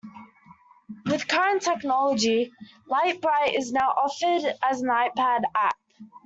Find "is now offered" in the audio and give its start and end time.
3.53-4.51